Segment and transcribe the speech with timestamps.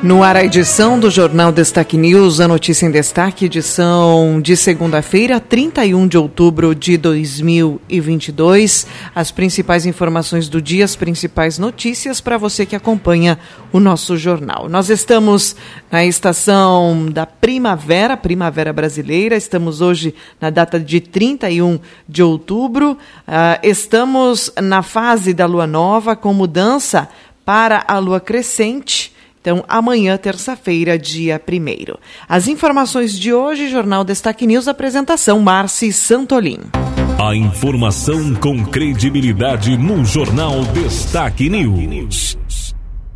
[0.00, 5.40] No ar, a edição do Jornal Destaque News, a notícia em destaque, edição de segunda-feira,
[5.40, 8.86] 31 de outubro de 2022.
[9.12, 13.40] As principais informações do dia, as principais notícias para você que acompanha
[13.72, 14.68] o nosso jornal.
[14.68, 15.56] Nós estamos
[15.90, 23.58] na estação da primavera, primavera brasileira, estamos hoje na data de 31 de outubro, uh,
[23.64, 27.08] estamos na fase da lua nova com mudança
[27.44, 29.17] para a lua crescente.
[29.40, 31.96] Então, amanhã, terça-feira, dia 1.
[32.28, 36.60] As informações de hoje, Jornal Destaque News, apresentação Marci Santolin.
[37.18, 42.38] A informação com credibilidade no Jornal Destaque News.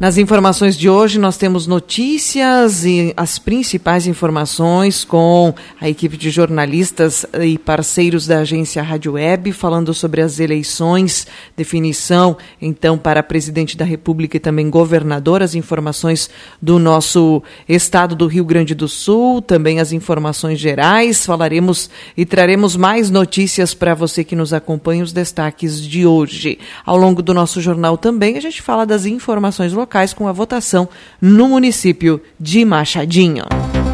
[0.03, 6.29] Nas informações de hoje, nós temos notícias e as principais informações com a equipe de
[6.29, 11.25] jornalistas e parceiros da agência Rádio Web, falando sobre as eleições,
[11.57, 16.29] definição, então, para presidente da República e também governador, as informações
[16.61, 21.25] do nosso estado do Rio Grande do Sul, também as informações gerais.
[21.25, 26.59] Falaremos e traremos mais notícias para você que nos acompanha, os destaques de hoje.
[26.85, 30.33] Ao longo do nosso jornal também, a gente fala das informações locais locais com a
[30.33, 30.89] votação
[31.21, 33.45] no município de Machadinho.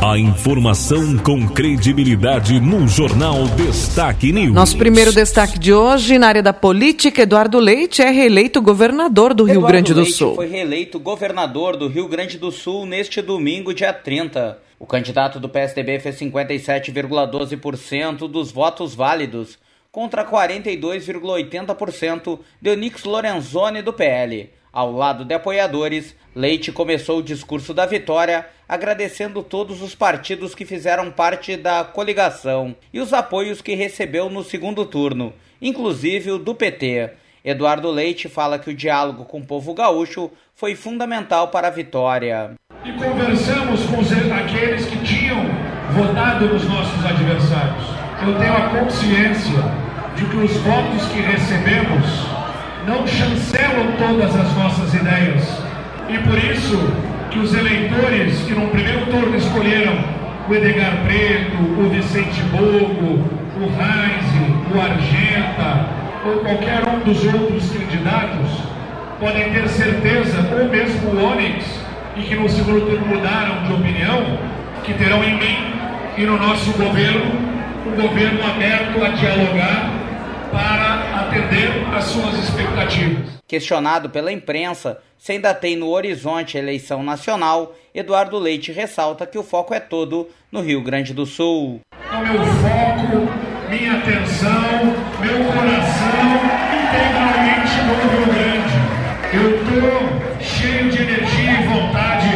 [0.01, 4.55] A informação com credibilidade no Jornal Destaque News.
[4.55, 9.43] Nosso primeiro destaque de hoje na área da política, Eduardo Leite é reeleito governador do
[9.43, 10.37] Rio Grande do Leite Sul.
[10.37, 14.57] foi reeleito governador do Rio Grande do Sul neste domingo, dia 30.
[14.79, 19.59] O candidato do PSDB fez 57,12% dos votos válidos,
[19.91, 24.49] contra 42,80% de Onix Lorenzoni do PL.
[24.79, 30.65] Ao lado de apoiadores, Leite começou o discurso da vitória agradecendo todos os partidos que
[30.65, 36.55] fizeram parte da coligação e os apoios que recebeu no segundo turno, inclusive o do
[36.55, 37.11] PT.
[37.45, 42.53] Eduardo Leite fala que o diálogo com o povo gaúcho foi fundamental para a vitória.
[42.85, 43.99] E conversamos com
[44.33, 45.45] aqueles que tinham
[45.91, 47.85] votado nos nossos adversários.
[48.25, 49.59] Eu tenho a consciência
[50.15, 52.38] de que os votos que recebemos
[52.89, 55.47] não chancelam todas as nossas ideias.
[56.09, 56.79] E por isso
[57.31, 59.93] que os eleitores que no primeiro turno escolheram
[60.49, 67.71] o Edgar Preto, o Vicente Bogo, o Reise, o Argenta ou qualquer um dos outros
[67.71, 68.51] candidatos
[69.21, 71.65] podem ter certeza, ou mesmo o Onyx,
[72.17, 74.39] e que no segundo turno mudaram de opinião,
[74.85, 75.57] que terão em mim
[76.17, 77.33] e no nosso governo
[77.87, 79.98] um governo aberto a dialogar
[80.51, 83.39] para atender às suas expectativas.
[83.47, 89.37] Questionado pela imprensa se ainda tem no horizonte a eleição nacional, Eduardo Leite ressalta que
[89.37, 91.81] o foco é todo no Rio Grande do Sul.
[91.93, 93.29] O meu foco,
[93.69, 98.79] minha atenção, meu coração integralmente no Rio Grande.
[99.35, 102.29] Eu estou cheio de energia e vontade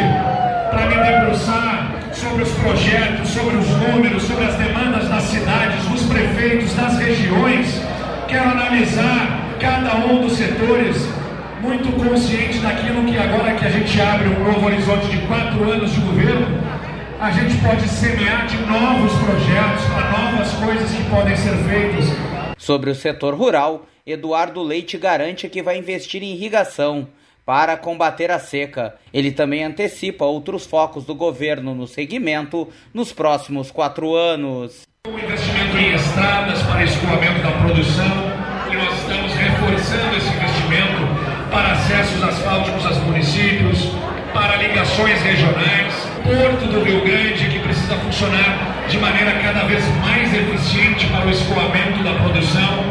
[0.70, 6.02] para me debruçar sobre os projetos, sobre os números, sobre as demandas das cidades, dos
[6.06, 7.91] prefeitos, das regiões
[8.32, 10.96] quero analisar cada um dos setores,
[11.60, 15.92] muito consciente daquilo que agora que a gente abre um novo horizonte de quatro anos
[15.92, 16.46] de governo,
[17.20, 22.06] a gente pode semear de novos projetos, novas coisas que podem ser feitas.
[22.56, 27.08] Sobre o setor rural, Eduardo Leite garante que vai investir em irrigação
[27.44, 28.94] para combater a seca.
[29.12, 34.90] Ele também antecipa outros focos do governo no segmento nos próximos quatro anos.
[35.90, 38.32] Estradas para escoamento da produção
[38.70, 41.06] e nós estamos reforçando esse investimento
[41.50, 43.90] para acessos asfálticos aos municípios,
[44.32, 45.92] para ligações regionais,
[46.22, 51.30] Porto do Rio Grande que precisa funcionar de maneira cada vez mais eficiente para o
[51.30, 52.84] escoamento da produção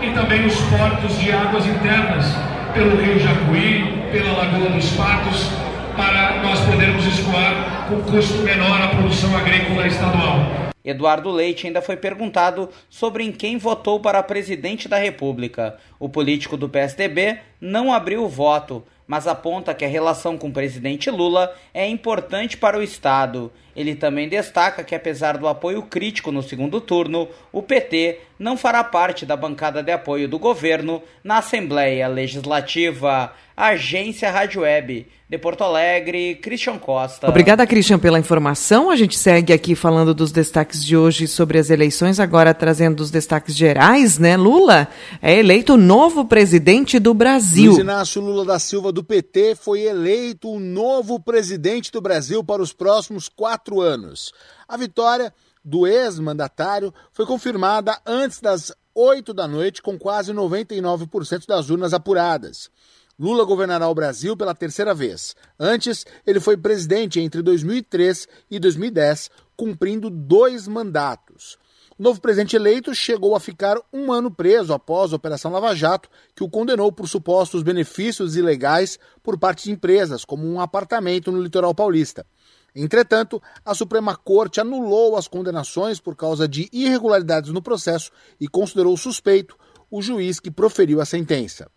[0.00, 2.34] e também os portos de águas internas
[2.72, 5.50] pelo Rio Jacuí, pela Lagoa dos Patos,
[5.96, 10.67] para nós podermos escoar com custo menor a produção agrícola estadual.
[10.84, 15.76] Eduardo Leite ainda foi perguntado sobre em quem votou para presidente da República.
[15.98, 20.52] O político do PSDB não abriu o voto, mas aponta que a relação com o
[20.52, 23.50] presidente Lula é importante para o Estado.
[23.74, 28.84] Ele também destaca que, apesar do apoio crítico no segundo turno, o PT não fará
[28.84, 33.32] parte da bancada de apoio do governo na Assembleia Legislativa.
[33.56, 35.06] Agência Rádio Web.
[35.28, 37.28] De Porto Alegre, Christian Costa.
[37.28, 38.90] Obrigada, Christian, pela informação.
[38.90, 43.10] A gente segue aqui falando dos destaques de hoje sobre as eleições, agora trazendo os
[43.10, 44.38] destaques gerais, né?
[44.38, 44.88] Lula
[45.20, 47.72] é eleito novo presidente do Brasil.
[47.72, 52.62] Luiz Inácio Lula da Silva, do PT, foi eleito o novo presidente do Brasil para
[52.62, 54.32] os próximos quatro anos.
[54.66, 55.32] A vitória
[55.64, 62.70] do ex-mandatário foi confirmada antes das 8 da noite, com quase 99% das urnas apuradas.
[63.18, 65.34] Lula governará o Brasil pela terceira vez.
[65.58, 71.58] Antes, ele foi presidente entre 2003 e 2010, cumprindo dois mandatos.
[71.98, 76.08] O novo presidente eleito chegou a ficar um ano preso após a Operação Lava Jato,
[76.32, 81.42] que o condenou por supostos benefícios ilegais por parte de empresas, como um apartamento no
[81.42, 82.24] litoral paulista.
[82.72, 88.96] Entretanto, a Suprema Corte anulou as condenações por causa de irregularidades no processo e considerou
[88.96, 89.58] suspeito
[89.90, 91.68] o juiz que proferiu a sentença.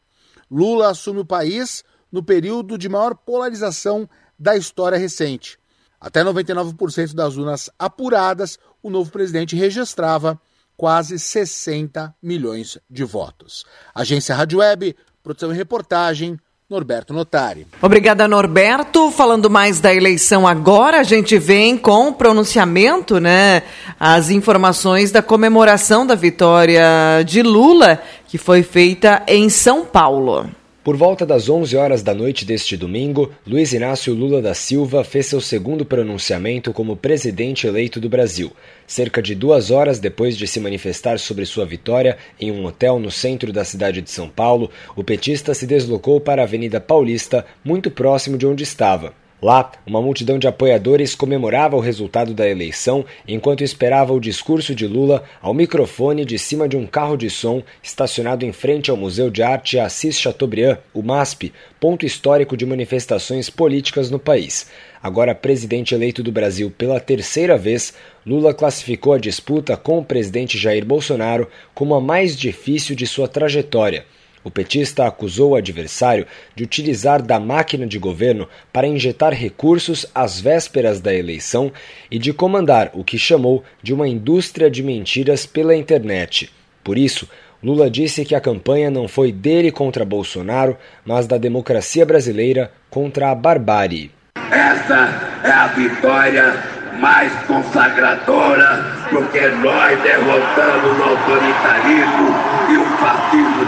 [0.52, 4.08] Lula assume o país no período de maior polarização
[4.38, 5.58] da história recente.
[6.00, 10.40] Até 99% das urnas apuradas, o novo presidente registrava
[10.76, 13.66] quase 60 milhões de votos.
[13.94, 16.40] Agência Rádio Web, produção e reportagem,
[16.72, 17.68] Norberto Notari.
[17.82, 19.12] Obrigada, Norberto.
[19.12, 23.64] Falando mais da eleição agora, a gente vem com o pronunciamento, né?
[24.00, 26.82] As informações da comemoração da vitória
[27.26, 30.50] de Lula, que foi feita em São Paulo.
[30.84, 35.28] Por volta das 11 horas da noite deste domingo, Luiz Inácio Lula da Silva fez
[35.28, 38.52] seu segundo pronunciamento como presidente eleito do Brasil.
[38.88, 43.12] Cerca de duas horas depois de se manifestar sobre sua vitória em um hotel no
[43.12, 47.92] centro da cidade de São Paulo, o petista se deslocou para a Avenida Paulista, muito
[47.92, 49.14] próximo de onde estava.
[49.42, 54.86] Lá, uma multidão de apoiadores comemorava o resultado da eleição enquanto esperava o discurso de
[54.86, 59.32] Lula ao microfone de cima de um carro de som estacionado em frente ao Museu
[59.32, 64.70] de Arte Assis Chateaubriand, o MASP, ponto histórico de manifestações políticas no país.
[65.02, 70.56] Agora presidente eleito do Brasil pela terceira vez, Lula classificou a disputa com o presidente
[70.56, 74.06] Jair Bolsonaro como a mais difícil de sua trajetória.
[74.44, 80.42] O petista acusou o adversário de utilizar da máquina de governo para injetar recursos às
[80.42, 81.72] vésperas da eleição
[82.10, 86.52] e de comandar o que chamou de uma indústria de mentiras pela internet.
[86.84, 87.28] Por isso,
[87.64, 93.30] Lula disse que a campanha não foi dele contra Bolsonaro, mas da democracia brasileira contra
[93.30, 94.10] a barbárie.
[94.52, 96.56] Essa é a vitória
[97.00, 102.30] mais consagradora, porque nós derrotamos o autoritarismo
[102.70, 102.98] e o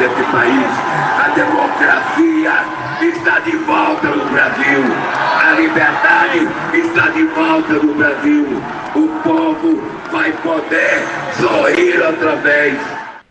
[0.04, 0.68] desse país.
[1.18, 2.52] A democracia
[3.02, 4.84] está de volta no Brasil.
[5.40, 8.46] A liberdade está de volta no Brasil.
[8.96, 11.04] O povo vai poder
[11.40, 12.78] sorrir outra vez.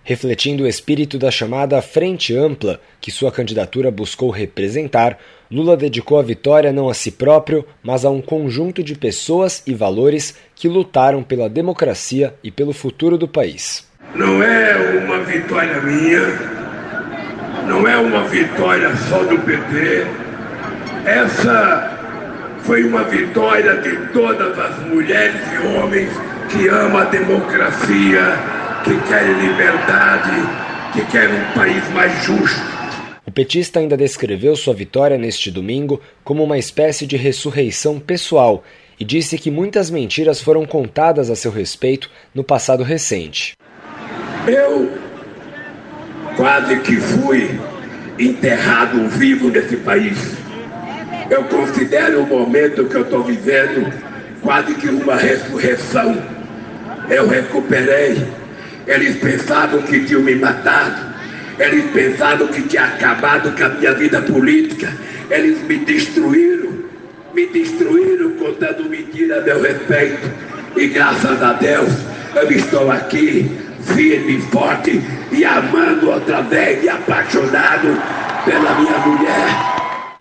[0.04, 5.16] Refletindo o espírito da chamada Frente Ampla, que sua candidatura buscou representar,
[5.48, 9.74] Lula dedicou a vitória não a si próprio, mas a um conjunto de pessoas e
[9.74, 13.86] valores que lutaram pela democracia e pelo futuro do país.
[14.14, 16.51] Não é uma vitória minha,
[17.66, 20.06] não é uma vitória só do PT.
[21.04, 21.98] Essa
[22.60, 26.10] foi uma vitória de todas as mulheres e homens
[26.50, 28.38] que amam a democracia,
[28.84, 30.30] que querem liberdade,
[30.92, 32.72] que querem um país mais justo.
[33.26, 38.64] O petista ainda descreveu sua vitória neste domingo como uma espécie de ressurreição pessoal
[38.98, 43.54] e disse que muitas mentiras foram contadas a seu respeito no passado recente.
[44.46, 45.11] Eu
[46.36, 47.60] quase que fui
[48.18, 50.36] enterrado vivo nesse país.
[51.30, 53.92] Eu considero o momento que eu estou vivendo
[54.42, 56.22] quase que uma ressurreição.
[57.08, 58.22] Eu recuperei.
[58.86, 61.12] Eles pensavam que tinham me matado.
[61.58, 64.92] Eles pensaram que tinha acabado com a minha vida política.
[65.30, 66.72] Eles me destruíram,
[67.34, 70.30] me destruíram contando mentira a meu respeito.
[70.76, 71.92] E graças a Deus
[72.34, 73.50] eu estou aqui,
[73.82, 77.88] firme e forte, e amando outra vez e apaixonado
[78.44, 79.72] pela minha mulher.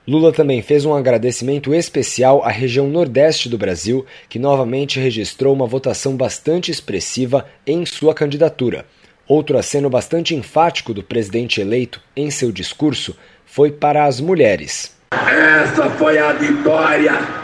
[0.08, 5.68] Lula também fez um agradecimento especial à região nordeste do Brasil, que novamente registrou uma
[5.68, 8.86] votação bastante expressiva em sua candidatura.
[9.28, 13.16] Outro aceno bastante enfático do presidente eleito em seu discurso
[13.46, 14.96] foi para as mulheres.
[15.12, 17.41] Essa foi a vitória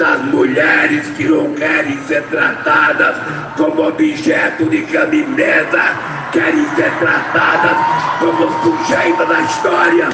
[0.00, 3.16] das mulheres que não querem ser tratadas
[3.58, 5.94] como objeto de caminhada,
[6.32, 7.76] querem ser tratadas
[8.18, 10.08] como sujeitas da história.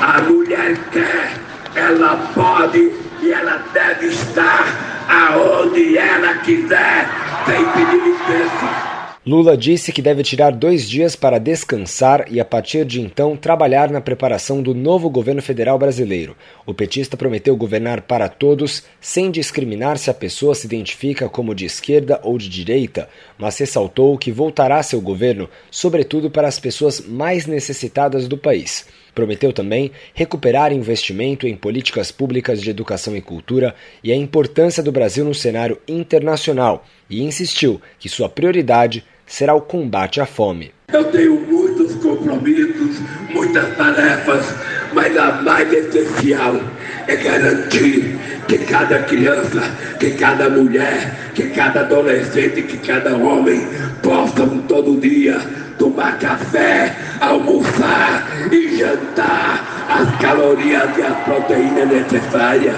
[0.00, 1.34] A mulher quer,
[1.74, 4.64] ela pode e ela deve estar
[5.10, 7.06] aonde ela quiser,
[7.44, 8.91] sem pedir licença.
[9.24, 13.88] Lula disse que deve tirar dois dias para descansar e, a partir de então, trabalhar
[13.88, 16.36] na preparação do novo governo federal brasileiro.
[16.66, 21.64] O petista prometeu governar para todos, sem discriminar se a pessoa se identifica como de
[21.64, 27.46] esquerda ou de direita, mas ressaltou que voltará seu governo, sobretudo para as pessoas mais
[27.46, 28.86] necessitadas do país.
[29.14, 34.90] Prometeu também recuperar investimento em políticas públicas de educação e cultura e a importância do
[34.90, 40.72] Brasil no cenário internacional e insistiu que sua prioridade será o combate à fome.
[40.92, 43.00] Eu tenho muitos compromissos,
[43.30, 44.46] muitas tarefas,
[44.94, 46.60] mas a mais essencial
[47.06, 49.60] é garantir que cada criança,
[49.98, 53.66] que cada mulher, que cada adolescente, que cada homem
[54.02, 62.76] possam todo dia tomar café, almoçar e jantar as calorias e as proteínas necessárias.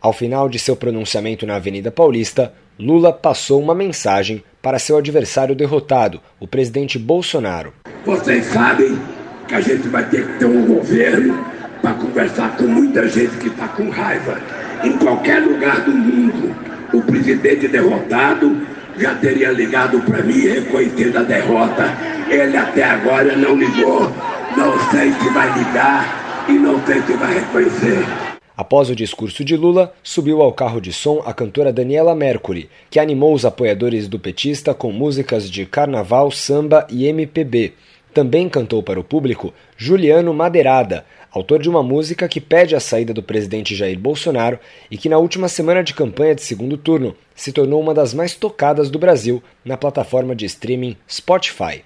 [0.00, 5.54] Ao final de seu pronunciamento na Avenida Paulista, Lula passou uma mensagem para seu adversário
[5.54, 7.72] derrotado, o presidente Bolsonaro.
[8.04, 8.98] Vocês sabem
[9.46, 11.44] que a gente vai ter que ter um governo
[11.80, 14.40] para conversar com muita gente que está com raiva.
[14.82, 16.54] Em qualquer lugar do mundo,
[16.92, 18.66] o presidente derrotado
[18.98, 22.13] já teria ligado para mim reconhecendo a derrota.
[22.28, 24.02] Ele até agora não ligou.
[24.56, 28.04] Não sei se vai ligar e não sei se vai reconhecer.
[28.56, 33.00] Após o discurso de Lula, subiu ao carro de som a cantora Daniela Mercury, que
[33.00, 37.72] animou os apoiadores do petista com músicas de carnaval, samba e MPB.
[38.12, 43.12] Também cantou para o público Juliano Madeirada, autor de uma música que pede a saída
[43.12, 47.50] do presidente Jair Bolsonaro e que na última semana de campanha de segundo turno se
[47.50, 51.82] tornou uma das mais tocadas do Brasil na plataforma de streaming Spotify.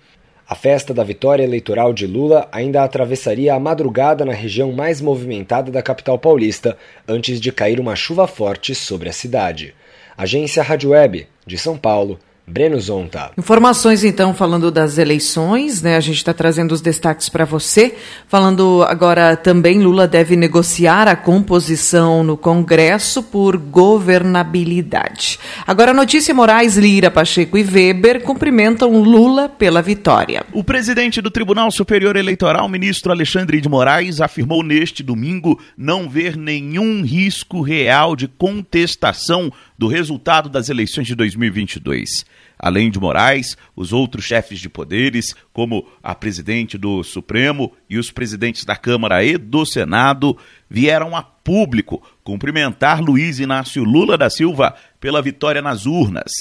[0.50, 5.70] A festa da vitória eleitoral de Lula ainda atravessaria a madrugada na região mais movimentada
[5.70, 6.74] da capital paulista,
[7.06, 9.74] antes de cair uma chuva forte sobre a cidade.
[10.16, 13.30] Agência Rádio Web, de São Paulo, Breno Zonta.
[13.36, 15.96] Informações então falando das eleições, né?
[15.96, 17.94] A gente está trazendo os destaques para você.
[18.26, 25.38] Falando agora também, Lula deve negociar a composição no Congresso por governabilidade.
[25.66, 30.44] Agora, a notícia: Moraes, Lira, Pacheco e Weber cumprimentam Lula pela vitória.
[30.52, 36.36] O presidente do Tribunal Superior Eleitoral, ministro Alexandre de Moraes, afirmou neste domingo não ver
[36.36, 42.26] nenhum risco real de contestação do resultado das eleições de 2022.
[42.58, 48.10] Além de Moraes, os outros chefes de poderes, como a presidente do Supremo e os
[48.10, 50.36] presidentes da Câmara e do Senado,
[50.68, 56.32] vieram a público cumprimentar Luiz Inácio Lula da Silva pela vitória nas urnas.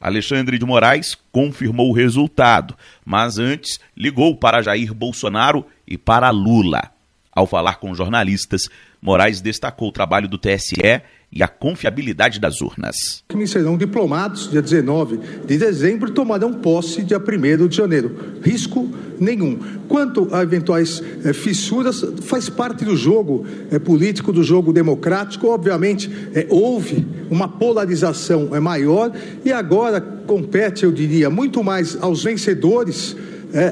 [0.00, 6.90] Alexandre de Moraes confirmou o resultado, mas antes ligou para Jair Bolsonaro e para Lula.
[7.32, 8.68] Ao falar com jornalistas,
[9.02, 13.22] Moraes destacou o trabalho do TSE e a confiabilidade das urnas.
[13.28, 18.16] Que serão diplomados dia 19 de dezembro e tomarão posse dia 1 de janeiro.
[18.42, 18.88] Risco
[19.20, 19.58] nenhum.
[19.88, 25.48] Quanto a eventuais é, fissuras, faz parte do jogo é, político, do jogo democrático.
[25.48, 29.12] Obviamente, é, houve uma polarização é, maior
[29.44, 33.16] e agora compete, eu diria, muito mais aos vencedores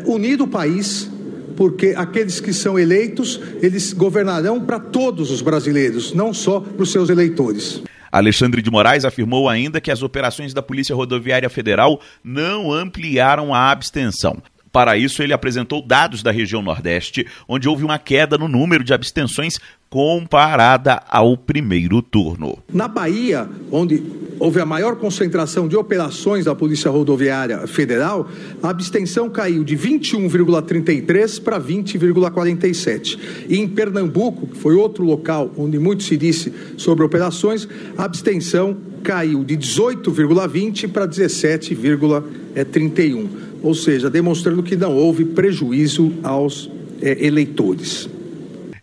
[0.07, 1.11] unir o país
[1.57, 6.93] porque aqueles que são eleitos, eles governarão para todos os brasileiros, não só para os
[6.93, 7.83] seus eleitores.
[8.13, 13.71] Alexandre de Moraes afirmou ainda que as operações da Polícia Rodoviária Federal não ampliaram a
[13.71, 14.41] abstenção.
[14.77, 18.93] Para isso, ele apresentou dados da região Nordeste, onde houve uma queda no número de
[18.93, 22.59] abstenções comparada ao primeiro turno.
[22.71, 24.03] Na Bahia, onde
[24.39, 28.29] houve a maior concentração de operações da Polícia Rodoviária Federal,
[28.63, 33.19] a abstenção caiu de 21,33 para 20,47.
[33.49, 37.67] E em Pernambuco, que foi outro local onde muito se disse sobre operações,
[37.97, 43.46] a abstenção caiu de 18,20 para 17,31.
[43.67, 46.71] Ou seja, demonstrando que não houve prejuízo aos
[47.03, 48.09] é, eleitores.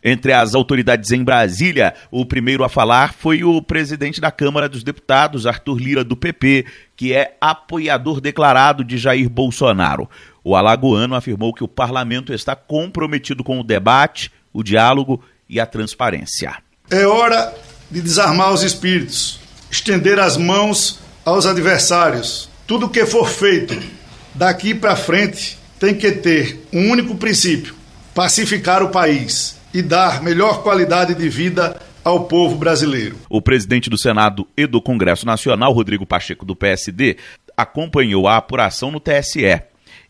[0.03, 4.83] Entre as autoridades em Brasília, o primeiro a falar foi o presidente da Câmara dos
[4.83, 6.65] Deputados, Arthur Lira, do PP,
[6.97, 10.09] que é apoiador declarado de Jair Bolsonaro.
[10.43, 15.65] O alagoano afirmou que o parlamento está comprometido com o debate, o diálogo e a
[15.65, 16.57] transparência.
[16.91, 17.53] É hora
[17.89, 19.39] de desarmar os espíritos,
[19.71, 22.49] estender as mãos aos adversários.
[22.67, 24.02] Tudo que for feito
[24.35, 27.75] daqui para frente tem que ter um único princípio:
[28.13, 33.17] pacificar o país e dar melhor qualidade de vida ao povo brasileiro.
[33.29, 37.17] O presidente do Senado e do Congresso Nacional, Rodrigo Pacheco, do PSD,
[37.55, 39.61] acompanhou a apuração no TSE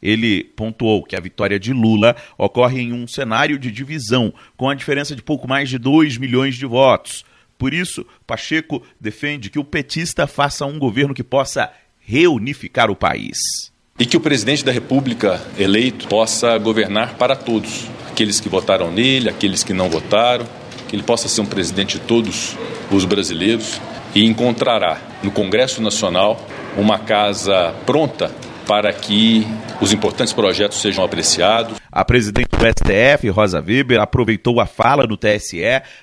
[0.02, 4.76] Ele pontuou que a vitória de Lula ocorre em um cenário de divisão, com a
[4.76, 7.24] diferença de pouco mais de 2 milhões de votos.
[7.58, 13.73] Por isso, Pacheco defende que o petista faça um governo que possa reunificar o país.
[14.00, 19.30] E que o presidente da República eleito possa governar para todos, aqueles que votaram nele,
[19.30, 20.48] aqueles que não votaram,
[20.90, 22.58] que ele possa ser um presidente de todos
[22.92, 23.80] os brasileiros
[24.16, 26.44] e encontrará no Congresso Nacional
[26.76, 28.32] uma casa pronta
[28.68, 29.46] para que
[29.80, 31.78] os importantes projetos sejam apreciados.
[31.92, 35.62] A presidente do STF, Rosa Weber, aproveitou a fala no TSE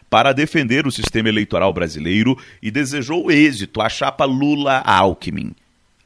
[0.09, 5.57] para defender o sistema eleitoral brasileiro e desejou êxito à chapa Lula-Alckmin.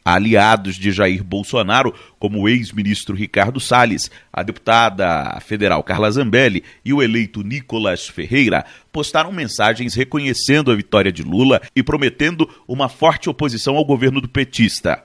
[0.04, 6.92] Aliados de Jair Bolsonaro, como o ex-ministro Ricardo Salles, a deputada federal Carla Zambelli e
[6.92, 13.30] o eleito Nicolas Ferreira, postaram mensagens reconhecendo a vitória de Lula e prometendo uma forte
[13.30, 15.02] oposição ao governo do petista.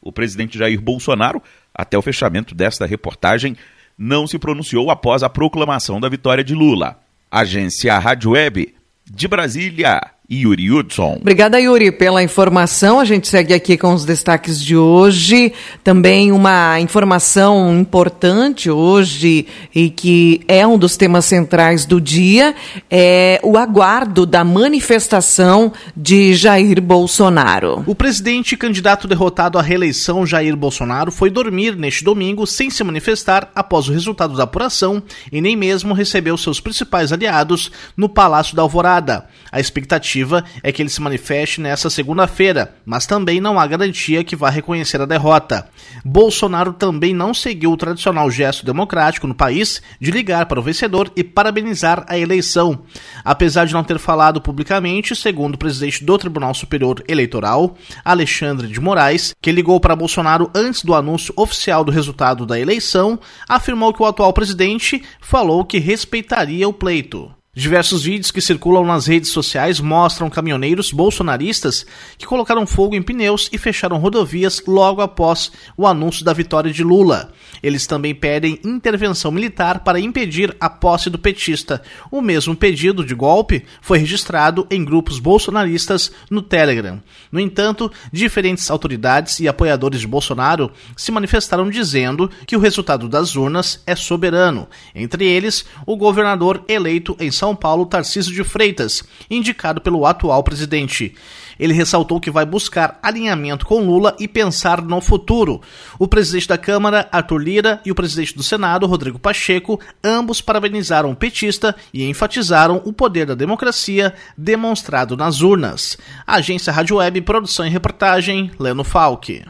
[0.00, 1.42] O presidente Jair Bolsonaro,
[1.74, 3.54] até o fechamento desta reportagem,
[3.98, 6.98] não se pronunciou após a proclamação da vitória de Lula.
[7.30, 10.00] Agência Rádio Web de Brasília.
[10.32, 11.18] Yuri Hudson.
[11.20, 13.00] Obrigada, Yuri, pela informação.
[13.00, 15.52] A gente segue aqui com os destaques de hoje.
[15.82, 22.54] Também uma informação importante hoje e que é um dos temas centrais do dia
[22.88, 27.82] é o aguardo da manifestação de Jair Bolsonaro.
[27.84, 33.50] O presidente candidato derrotado à reeleição, Jair Bolsonaro, foi dormir neste domingo sem se manifestar
[33.52, 38.62] após o resultado da apuração e nem mesmo recebeu seus principais aliados no Palácio da
[38.62, 39.26] Alvorada.
[39.50, 44.22] A expectativa expectativa é que ele se manifeste nesta segunda-feira, mas também não há garantia
[44.22, 45.68] que vá reconhecer a derrota.
[46.04, 51.10] Bolsonaro também não seguiu o tradicional gesto democrático no país de ligar para o vencedor
[51.16, 52.82] e parabenizar a eleição.
[53.24, 58.80] Apesar de não ter falado publicamente, segundo o presidente do Tribunal Superior Eleitoral, Alexandre de
[58.80, 64.02] Moraes, que ligou para Bolsonaro antes do anúncio oficial do resultado da eleição, afirmou que
[64.02, 67.39] o atual presidente falou que respeitaria o pleito.
[67.60, 71.84] Diversos vídeos que circulam nas redes sociais mostram caminhoneiros bolsonaristas
[72.16, 76.82] que colocaram fogo em pneus e fecharam rodovias logo após o anúncio da vitória de
[76.82, 77.34] Lula.
[77.62, 81.82] Eles também pedem intervenção militar para impedir a posse do petista.
[82.10, 86.98] O mesmo pedido de golpe foi registrado em grupos bolsonaristas no Telegram.
[87.30, 93.36] No entanto, diferentes autoridades e apoiadores de Bolsonaro se manifestaram dizendo que o resultado das
[93.36, 99.80] urnas é soberano, entre eles o governador eleito em são Paulo, Tarcísio de Freitas, indicado
[99.80, 101.14] pelo atual presidente.
[101.58, 105.60] Ele ressaltou que vai buscar alinhamento com Lula e pensar no futuro.
[105.98, 111.10] O presidente da Câmara, Arthur Lira, e o presidente do Senado, Rodrigo Pacheco, ambos parabenizaram
[111.10, 115.98] o petista e enfatizaram o poder da democracia demonstrado nas urnas.
[116.26, 119.44] Agência Rádio Web, produção e reportagem, Leno Falck.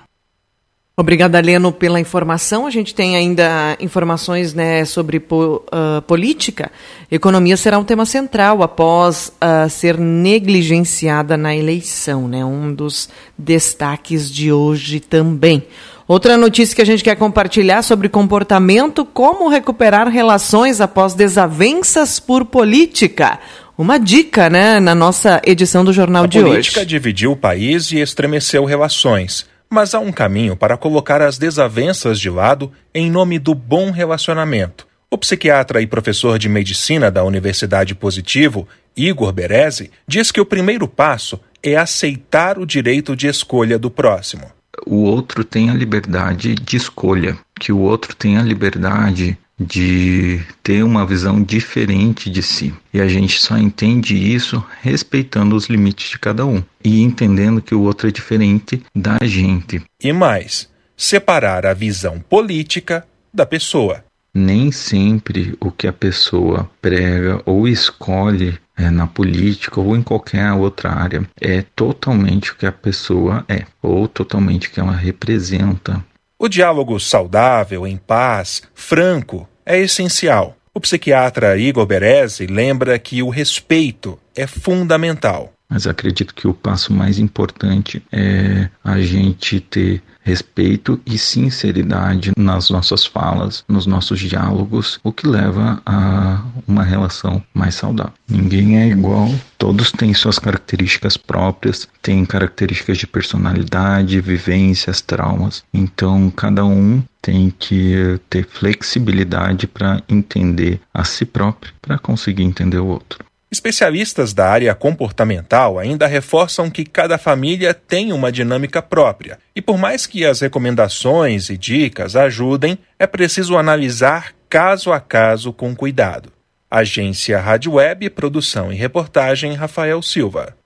[1.01, 2.67] Obrigada, Leno, pela informação.
[2.67, 6.71] A gente tem ainda informações né, sobre po, uh, política.
[7.11, 12.45] Economia será um tema central após uh, ser negligenciada na eleição, né?
[12.45, 13.09] Um dos
[13.39, 15.63] destaques de hoje também.
[16.07, 22.45] Outra notícia que a gente quer compartilhar sobre comportamento, como recuperar relações após desavenças por
[22.45, 23.39] política.
[23.79, 26.47] Uma dica, né, na nossa edição do Jornal a de hoje.
[26.47, 29.49] A política dividiu o país e estremeceu relações.
[29.73, 34.85] Mas há um caminho para colocar as desavenças de lado em nome do bom relacionamento.
[35.09, 40.89] O psiquiatra e professor de medicina da Universidade Positivo, Igor Berezi, diz que o primeiro
[40.89, 44.51] passo é aceitar o direito de escolha do próximo.
[44.85, 50.83] O outro tem a liberdade de escolha, que o outro tem a liberdade de ter
[50.83, 52.73] uma visão diferente de si.
[52.95, 57.75] E a gente só entende isso respeitando os limites de cada um e entendendo que
[57.75, 59.83] o outro é diferente da gente.
[60.03, 64.03] E mais, separar a visão política da pessoa.
[64.33, 70.53] Nem sempre o que a pessoa prega ou escolhe é, na política ou em qualquer
[70.53, 76.03] outra área é totalmente o que a pessoa é ou totalmente o que ela representa.
[76.39, 80.57] O diálogo saudável, em paz, franco, é essencial.
[80.73, 85.53] O psiquiatra Igor Berezi lembra que o respeito é fundamental.
[85.71, 92.71] Mas acredito que o passo mais importante é a gente ter respeito e sinceridade nas
[92.71, 98.13] nossas falas, nos nossos diálogos, o que leva a uma relação mais saudável.
[98.29, 99.29] Ninguém é igual,
[99.59, 105.65] todos têm suas características próprias, têm características de personalidade, vivências, traumas.
[105.73, 112.79] Então, cada um tem que ter flexibilidade para entender a si próprio, para conseguir entender
[112.79, 113.30] o outro.
[113.53, 119.77] Especialistas da área comportamental ainda reforçam que cada família tem uma dinâmica própria, e por
[119.77, 126.33] mais que as recomendações e dicas ajudem, é preciso analisar caso a caso com cuidado.
[126.71, 130.60] Agência Rádio Web, produção e reportagem Rafael Silva.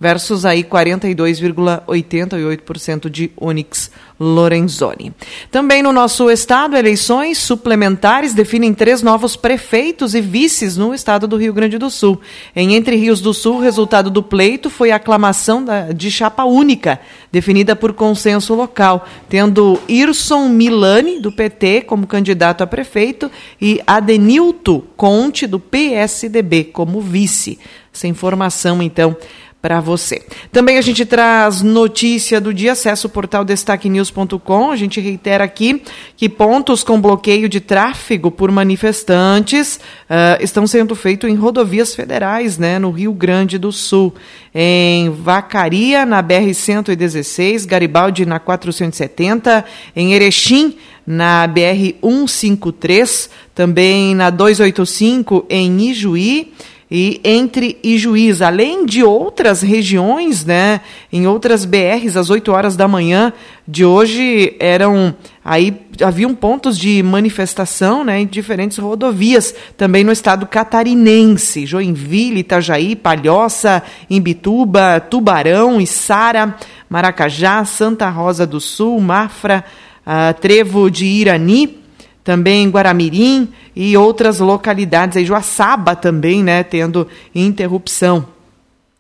[0.04, 3.90] versus aí 42,88% de Onyx
[4.20, 5.14] Lorenzoni.
[5.50, 11.38] Também no nosso estado, eleições suplementares definem três novos prefeitos e vices no estado do
[11.38, 12.20] Rio Grande do Sul.
[12.54, 16.44] Em Entre Rios do Sul, o resultado do pleito foi a aclamação da, de chapa
[16.44, 17.00] única,
[17.32, 24.84] definida por consenso local, tendo Irson Milani, do PT, como candidato a prefeito, e Adenilto
[24.98, 27.58] Conte, do PSDB, como vice.
[27.94, 29.16] Essa informação, então,
[29.64, 30.20] para você.
[30.53, 34.70] Também a gente traz notícia do dia, acesso o portal destaquenews.com.
[34.70, 35.83] A gente reitera aqui
[36.18, 42.59] que pontos com bloqueio de tráfego por manifestantes uh, estão sendo feitos em rodovias federais,
[42.59, 44.14] né, no Rio Grande do Sul.
[44.55, 49.64] Em Vacaria, na BR-116, Garibaldi, na 470,
[49.96, 56.53] em Erechim, na BR-153, também na 285, em Ijuí
[56.96, 60.80] e entre Ijuís, além de outras regiões, né,
[61.12, 63.33] em outras BRs, às 8 horas da manhã
[63.66, 65.12] de hoje eram
[65.44, 72.94] aí haviam pontos de manifestação, né, em diferentes rodovias, também no estado catarinense, Joinville, Itajaí,
[72.94, 76.54] Palhoça, Imbituba, Tubarão, Içara,
[76.88, 79.64] Maracajá, Santa Rosa do Sul, Mafra,
[80.07, 81.83] uh, Trevo de Irani,
[82.24, 88.34] também Guaramirim e outras localidades, aí Joaçaba também, né, tendo interrupção.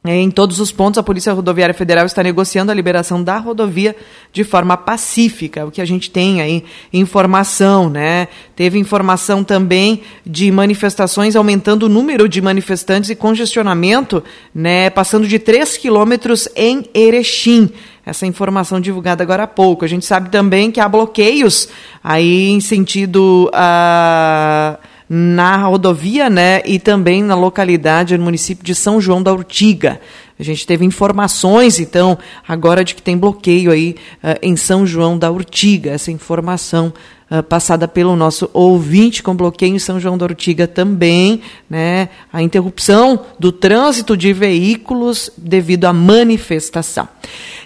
[0.06, 3.96] Em todos os pontos, a Polícia Rodoviária Federal está negociando a liberação da rodovia
[4.34, 8.28] de forma pacífica, o que a gente tem aí informação, né?
[8.54, 14.22] Teve informação também de manifestações aumentando o número de manifestantes e congestionamento,
[14.54, 14.90] né?
[14.90, 17.70] Passando de 3 quilômetros em Erechim
[18.04, 19.84] essa informação divulgada agora há pouco.
[19.84, 21.68] A gente sabe também que há bloqueios
[22.02, 29.00] aí em sentido uh, na rodovia, né, e também na localidade, no município de São
[29.00, 30.00] João da Urtiga.
[30.38, 35.16] A gente teve informações, então, agora de que tem bloqueio aí uh, em São João
[35.16, 35.92] da Urtiga.
[35.92, 36.92] Essa informação
[37.38, 42.08] uh, passada pelo nosso ouvinte com bloqueio em São João da Ortiga também, né?
[42.32, 47.08] A interrupção do trânsito de veículos devido à manifestação.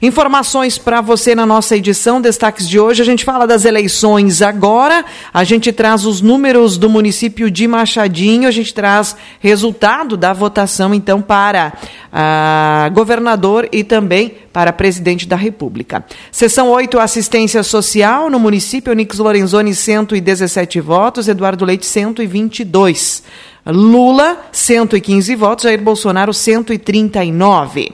[0.00, 3.02] Informações para você na nossa edição, destaques de hoje.
[3.02, 5.04] A gente fala das eleições agora,
[5.35, 10.94] a gente traz os números do município de Machadinho, a gente traz resultado da votação,
[10.94, 11.72] então, para
[12.12, 16.05] uh, governador e também para presidente da República.
[16.33, 23.23] Seção 8, assistência social no município, Nix Lorenzoni, 117 votos, Eduardo Leite, 122.
[23.64, 27.92] Lula, 115 votos, Jair Bolsonaro, 139.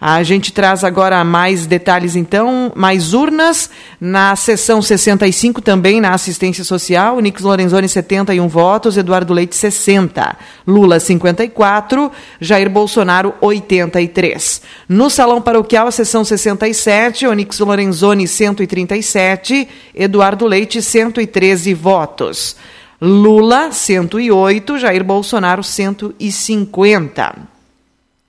[0.00, 3.70] A gente traz agora mais detalhes, então, mais urnas.
[3.98, 10.36] Na sessão 65, também na assistência social, Nix Lorenzoni, 71 votos, Eduardo Leite, 60.
[10.66, 14.60] Lula, 54, Jair Bolsonaro, 83.
[14.86, 22.56] No salão paroquial, a sessão 67, Onix Lorenzoni, 137, Eduardo Leite, 113 votos.
[23.00, 27.55] Lula, 108, Jair Bolsonaro, 150.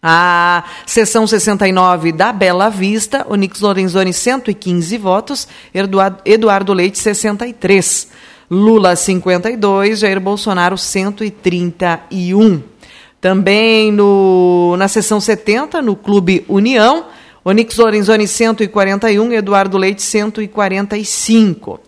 [0.02, 5.48] A sessão 69 da Bela Vista, Onix Lorenzoni 115 votos,
[6.24, 8.08] Eduardo Leite 63,
[8.50, 12.62] Lula 52, Jair Bolsonaro 131.
[13.20, 17.06] Também no, na sessão 70, no Clube União,
[17.44, 21.80] Onix Lorenzoni 141, Eduardo Leite 145.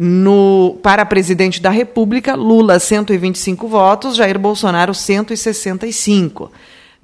[0.00, 6.50] No, para presidente da República, Lula 125 votos, Jair Bolsonaro 165.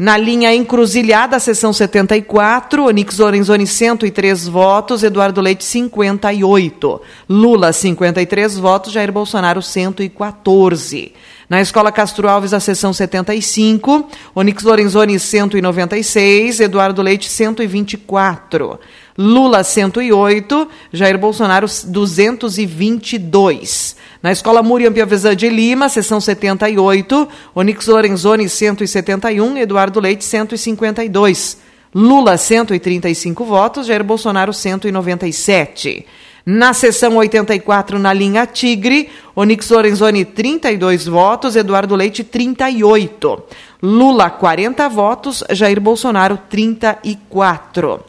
[0.00, 7.00] Na linha encruzilhada, sessão 74, Onix Lorenzoni 103 votos, Eduardo Leite 58.
[7.28, 11.12] Lula 53 votos, Jair Bolsonaro 114.
[11.50, 18.78] Na Escola Castro Alves, a sessão 75, Onix Lorenzoni 196, Eduardo Leite 124.
[19.20, 23.96] Lula 108, Jair Bolsonaro 222.
[24.22, 31.59] Na Escola Muriam Piavezan de Lima, sessão 78, Onix Lorenzoni 171, Eduardo Leite 152.
[31.92, 36.07] Lula 135 votos, Jair Bolsonaro 197.
[36.46, 43.42] Na sessão 84, na linha Tigre, Onix Lorenzoni 32 votos, Eduardo Leite 38.
[43.83, 48.04] Lula 40 votos, Jair Bolsonaro 34.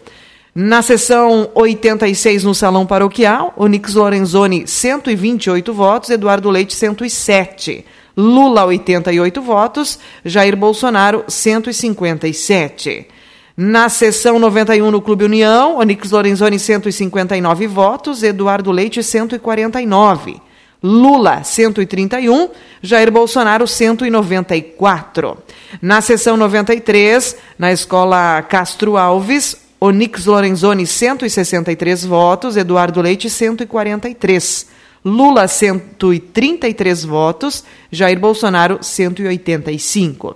[0.54, 7.86] Na sessão 86, no Salão Paroquial, Onix Lorenzoni, 128 votos, Eduardo Leite, 107.
[8.18, 13.08] Lula, 88 votos, Jair Bolsonaro, 157.
[13.56, 20.42] Na sessão 91, no Clube União, Onix Lorenzoni, 159 votos, Eduardo Leite, 149.
[20.82, 22.50] Lula, 131,
[22.82, 25.38] Jair Bolsonaro, 194.
[25.82, 32.58] Na sessão 93, na Escola Castro Alves, Onix Lorenzoni, 163 votos.
[32.58, 34.68] Eduardo Leite, 143.
[35.06, 37.64] Lula, 133 votos.
[37.92, 40.36] Jair Bolsonaro, 185.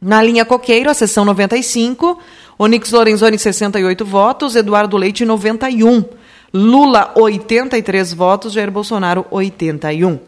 [0.00, 2.18] Na linha Coqueiro, a sessão 95.
[2.58, 4.54] Onix Lorenzoni, 68 votos.
[4.54, 6.04] Eduardo Leite, 91.
[6.54, 8.52] Lula, 83 votos.
[8.52, 10.20] Jair Bolsonaro, 81.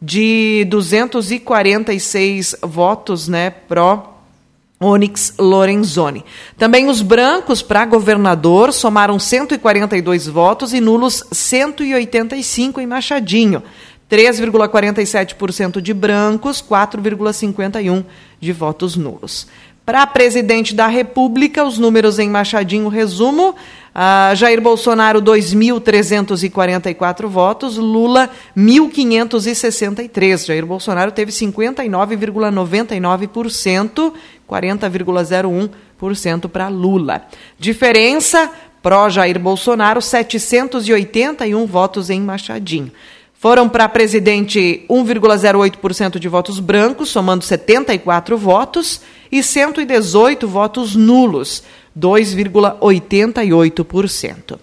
[0.02, 4.18] de 246 votos, né, pró
[4.80, 6.24] Onyx Lorenzoni.
[6.58, 13.62] Também os brancos para governador somaram 142 votos e nulos 185 em Machadinho.
[14.10, 18.04] 3,47% de brancos, 4,51%
[18.40, 19.46] de votos nulos.
[19.86, 23.54] Para presidente da República, os números em Machadinho, resumo:
[23.94, 30.46] Uh, Jair Bolsonaro, 2.344 votos, Lula, 1.563.
[30.46, 34.14] Jair Bolsonaro teve 59,99%,
[34.48, 37.26] 40,01% para Lula.
[37.58, 38.50] Diferença,
[38.82, 42.90] pró-Jair Bolsonaro, 781 votos em Machadinho.
[43.34, 49.02] Foram para presidente 1,08% de votos brancos, somando 74 votos,
[49.32, 51.64] e 118 votos nulos
[51.98, 54.58] 2,88%.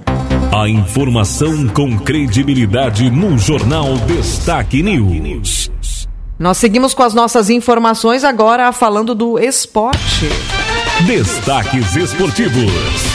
[0.54, 5.70] A informação com credibilidade no Jornal Destaque News.
[6.38, 10.28] Nós seguimos com as nossas informações agora falando do esporte.
[11.06, 13.12] Destaques esportivos.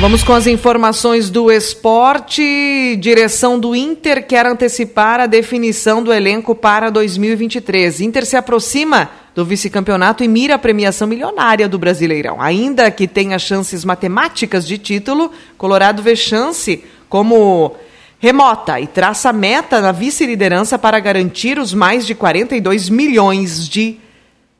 [0.00, 2.96] Vamos com as informações do esporte.
[2.96, 8.00] Direção do Inter quer antecipar a definição do elenco para 2023.
[8.00, 12.40] Inter se aproxima do vice-campeonato e mira a premiação milionária do Brasileirão.
[12.40, 17.76] Ainda que tenha chances matemáticas de título, Colorado vê chance como
[18.22, 23.98] remota e traça meta na vice-liderança para garantir os mais de 42 milhões de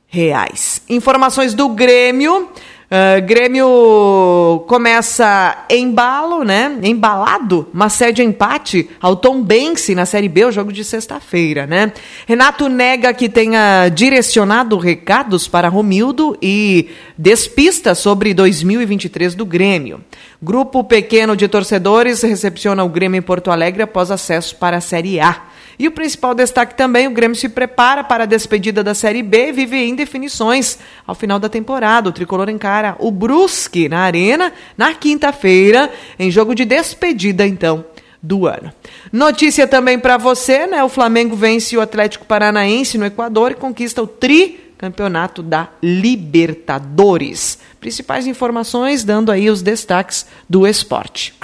[0.09, 0.83] reais.
[0.88, 2.51] Informações do Grêmio.
[2.92, 6.78] Uh, Grêmio começa embalo, né?
[6.83, 11.90] Embalado, uma sede empate ao Tom Bense na Série B, o jogo de sexta-feira, né?
[12.26, 20.05] Renato nega que tenha direcionado recados para Romildo e despista sobre 2023 do Grêmio.
[20.42, 25.18] Grupo pequeno de torcedores recepciona o Grêmio em Porto Alegre após acesso para a Série
[25.18, 25.44] A.
[25.79, 29.48] E o principal destaque também, o Grêmio se prepara para a despedida da Série B
[29.48, 32.09] e vive indefinições ao final da temporada.
[32.09, 37.85] O tricolor encara o Brusque na Arena na quinta-feira, em jogo de despedida, então,
[38.22, 38.72] do ano.
[39.12, 40.83] Notícia também para você, né?
[40.85, 47.59] O Flamengo vence o Atlético Paranaense no Equador e conquista o tri campeonato da Libertadores.
[47.81, 51.35] Principais informações dando aí os destaques do esporte.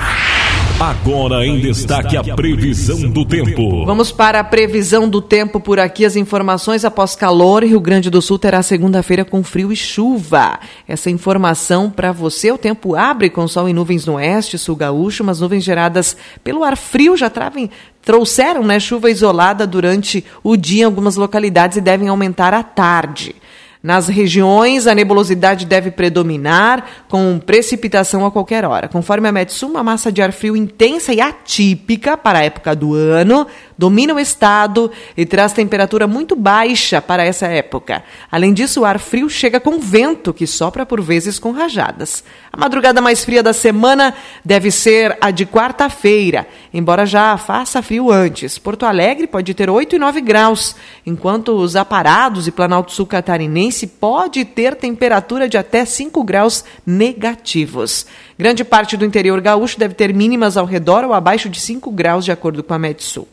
[0.81, 3.85] Agora em destaque a previsão do tempo.
[3.85, 6.05] Vamos para a previsão do tempo por aqui.
[6.05, 7.65] As informações após calor.
[7.65, 10.61] Rio Grande do Sul terá segunda-feira com frio e chuva.
[10.87, 12.53] Essa informação para você.
[12.53, 16.63] O tempo abre com sol e nuvens no oeste, sul gaúcho, mas nuvens geradas pelo
[16.63, 17.69] ar frio já travem,
[18.01, 23.35] trouxeram né, chuva isolada durante o dia em algumas localidades e devem aumentar à tarde.
[23.81, 28.89] Nas regiões, a nebulosidade deve predominar, com precipitação a qualquer hora.
[28.89, 32.95] Conforme a Metsu, uma massa de ar frio intensa e atípica para a época do
[32.95, 33.47] ano
[33.79, 38.03] domina o estado e traz temperatura muito baixa para essa época.
[38.31, 42.25] Além disso, o ar frio chega com vento, que sopra por vezes com rajadas.
[42.53, 44.13] A madrugada mais fria da semana
[44.45, 48.59] deve ser a de quarta-feira, embora já faça frio antes.
[48.59, 50.75] Porto Alegre pode ter 8 e 9 graus,
[51.07, 58.07] enquanto os aparados e Planalto Sul Catarinense pode ter temperatura de até 5 graus negativos.
[58.39, 62.25] Grande parte do interior gaúcho deve ter mínimas ao redor ou abaixo de 5 graus,
[62.25, 63.27] de acordo com a Metsul.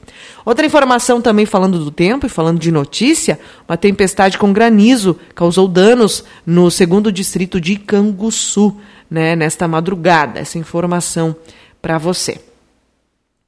[0.43, 5.67] Outra informação também falando do tempo e falando de notícia, uma tempestade com granizo causou
[5.67, 8.76] danos no segundo distrito de Canguçu,
[9.10, 10.39] né, nesta madrugada.
[10.39, 11.36] Essa informação
[11.82, 12.39] para você.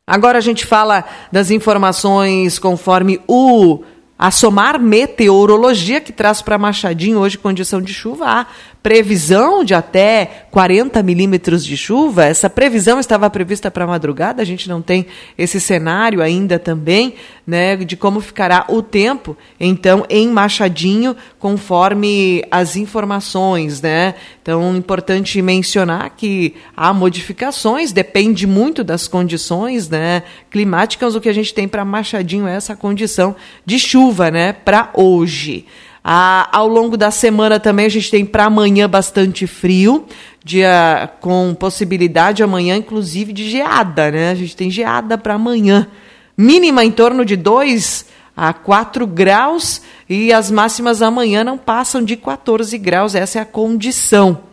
[0.06, 3.84] Agora a gente fala das informações conforme o
[4.18, 8.26] a Somar Meteorologia, que traz para Machadinho hoje condição de chuva.
[8.26, 8.48] Há
[8.88, 12.24] previsão de até 40 milímetros de chuva.
[12.24, 15.06] Essa previsão estava prevista para a madrugada, a gente não tem
[15.38, 22.78] esse cenário ainda também, né, de como ficará o tempo, então, em Machadinho, conforme as
[22.78, 24.16] informações, né?
[24.42, 31.14] Então, importante mencionar que há modificações, depende muito das condições, né, climáticas.
[31.14, 35.66] O que a gente tem para Machadinho é essa condição de chuva, né, para hoje.
[36.04, 40.06] Ah, ao longo da semana também a gente tem para amanhã bastante frio,
[40.42, 44.32] dia com possibilidade amanhã, inclusive, de geada, né?
[44.32, 45.88] A gente tem geada para amanhã.
[46.38, 48.06] Mínima em torno de 2
[48.38, 53.46] a 4 graus e as máximas amanhã não passam de 14 graus, essa é a
[53.46, 54.44] condição.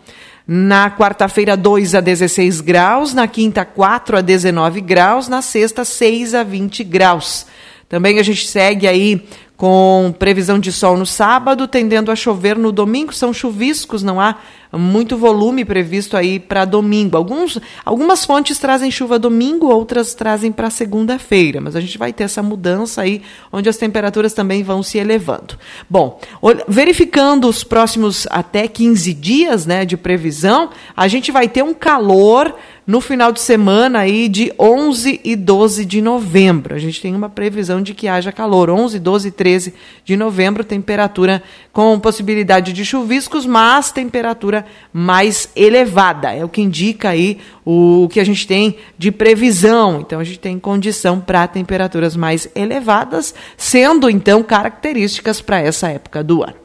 [0.47, 6.35] Na quarta-feira, 2 a 16 graus, na quinta, 4 a 19 graus, na sexta, 6
[6.35, 7.47] a 20 graus.
[7.89, 12.73] Também a gente segue aí com previsão de sol no sábado, tendendo a chover no
[12.73, 13.13] domingo.
[13.13, 14.37] São chuviscos, não há
[14.77, 17.17] muito volume previsto aí para domingo.
[17.17, 22.25] Alguns, algumas fontes trazem chuva domingo, outras trazem para segunda-feira, mas a gente vai ter
[22.25, 25.59] essa mudança aí, onde as temperaturas também vão se elevando.
[25.89, 26.21] Bom,
[26.69, 32.55] verificando os próximos até 15 dias né, de previsão, a gente vai ter um calor
[32.87, 36.75] no final de semana aí de 11 e 12 de novembro.
[36.75, 38.69] A gente tem uma previsão de que haja calor.
[38.69, 46.33] 11, 12 e 13 de novembro, temperatura com possibilidade de chuviscos, mas temperatura mais elevada.
[46.33, 50.01] É o que indica aí o que a gente tem de previsão.
[50.01, 56.23] Então a gente tem condição para temperaturas mais elevadas, sendo então características para essa época
[56.23, 56.65] do ano.